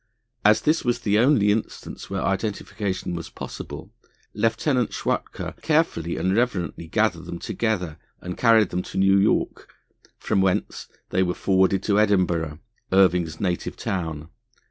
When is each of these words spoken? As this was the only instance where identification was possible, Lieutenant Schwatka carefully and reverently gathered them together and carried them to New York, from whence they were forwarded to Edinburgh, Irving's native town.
As 0.43 0.61
this 0.61 0.83
was 0.83 1.01
the 1.01 1.19
only 1.19 1.51
instance 1.51 2.09
where 2.09 2.23
identification 2.23 3.13
was 3.13 3.29
possible, 3.29 3.91
Lieutenant 4.33 4.93
Schwatka 4.93 5.53
carefully 5.61 6.17
and 6.17 6.35
reverently 6.35 6.87
gathered 6.87 7.25
them 7.25 7.37
together 7.37 7.99
and 8.19 8.35
carried 8.35 8.69
them 8.69 8.81
to 8.81 8.97
New 8.97 9.19
York, 9.19 9.71
from 10.17 10.41
whence 10.41 10.87
they 11.11 11.21
were 11.21 11.35
forwarded 11.35 11.83
to 11.83 11.99
Edinburgh, 11.99 12.57
Irving's 12.91 13.39
native 13.39 13.77
town. 13.77 14.29